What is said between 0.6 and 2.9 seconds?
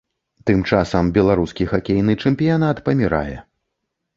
часам, беларускі хакейны чэмпіянат